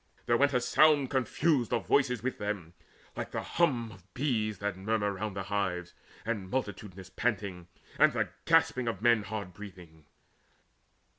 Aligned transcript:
There 0.25 0.35
went 0.35 0.55
A 0.55 0.59
sound 0.59 1.11
confused 1.11 1.71
of 1.71 1.85
voices 1.85 2.23
with 2.23 2.39
them, 2.39 2.73
like 3.15 3.29
The 3.29 3.43
hum 3.43 3.91
of 3.91 4.13
bees 4.15 4.57
that 4.57 4.75
murmur 4.75 5.13
round 5.13 5.35
the 5.35 5.43
hives, 5.43 5.93
And 6.25 6.49
multitudinous 6.49 7.11
panting, 7.11 7.67
and 7.99 8.11
the 8.11 8.29
gasp 8.45 8.79
Of 8.79 9.03
men 9.03 9.21
hard 9.21 9.53
breathing. 9.53 10.05